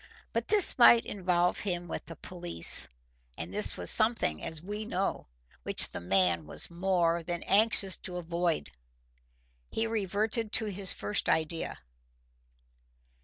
[0.33, 2.87] But this might involve him with the police,
[3.37, 5.27] and this was something, as we know,
[5.61, 5.97] which he
[6.43, 8.71] was more than anxious to avoid.
[9.71, 11.77] He reverted to his first idea.